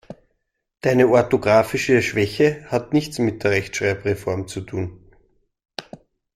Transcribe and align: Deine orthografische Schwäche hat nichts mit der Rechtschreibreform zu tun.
Deine 0.79 1.09
orthografische 1.09 2.01
Schwäche 2.01 2.65
hat 2.71 2.91
nichts 2.91 3.19
mit 3.19 3.43
der 3.43 3.51
Rechtschreibreform 3.51 4.47
zu 4.47 4.61
tun. 4.61 5.11